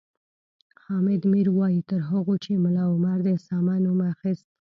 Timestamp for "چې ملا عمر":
2.43-3.17